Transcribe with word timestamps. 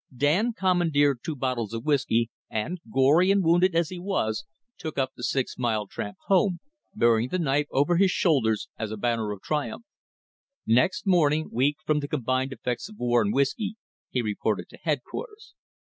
Dan 0.17 0.53
commandeered 0.53 1.19
two 1.21 1.35
bottles 1.35 1.75
of 1.75 1.85
whisky, 1.85 2.31
and, 2.49 2.79
gory 2.91 3.29
and 3.29 3.43
wounded 3.43 3.75
as 3.75 3.89
he 3.89 3.99
was, 3.99 4.45
took 4.79 4.97
up 4.97 5.11
the 5.15 5.23
six 5.23 5.59
mile 5.59 5.85
tramp 5.85 6.17
home, 6.25 6.59
bearing 6.95 7.29
the 7.29 7.37
knife 7.37 7.67
over 7.69 7.97
his 7.97 8.09
shoulder 8.09 8.55
as 8.79 8.89
a 8.89 8.97
banner 8.97 9.31
of 9.31 9.43
triumph. 9.43 9.85
Next 10.65 11.05
morning, 11.05 11.49
weak 11.53 11.75
from 11.85 11.99
the 11.99 12.07
combined 12.07 12.51
effects 12.51 12.89
of 12.89 12.97
war 12.97 13.21
and 13.21 13.31
whisky, 13.31 13.75
he 14.09 14.23
reported 14.23 14.69
to 14.69 14.77
headquarters. 14.81 15.53